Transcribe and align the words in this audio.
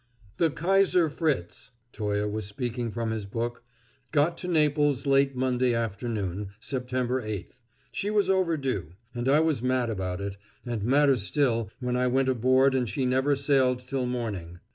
"The 0.37 0.49
Kaiser 0.49 1.11
Fritz" 1.11 1.69
Toye 1.91 2.25
was 2.27 2.47
speaking 2.47 2.89
from 2.89 3.11
his 3.11 3.27
book 3.27 3.63
"got 4.11 4.35
to 4.39 4.47
Naples 4.47 5.05
late 5.05 5.35
Monday 5.35 5.75
afternoon, 5.75 6.53
September 6.59 7.21
eighth. 7.21 7.61
She 7.91 8.09
was 8.09 8.27
overdue, 8.27 8.93
and 9.13 9.29
I 9.29 9.41
was 9.41 9.61
mad 9.61 9.91
about 9.91 10.19
it, 10.19 10.37
and 10.65 10.81
madder 10.83 11.17
still 11.17 11.69
when 11.79 11.95
I 11.95 12.07
went 12.07 12.29
aboard 12.29 12.73
and 12.73 12.89
she 12.89 13.05
never 13.05 13.35
sailed 13.35 13.77
till 13.77 14.07
morning. 14.07 14.57